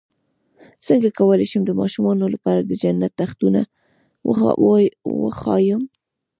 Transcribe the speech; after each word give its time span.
څنګه 0.87 1.09
کولی 1.19 1.45
شم 1.51 1.63
د 1.67 1.71
ماشومانو 1.81 2.25
لپاره 2.35 2.61
د 2.63 2.71
جنت 2.81 3.13
تختونه 3.21 3.61
وښایم 5.21 5.81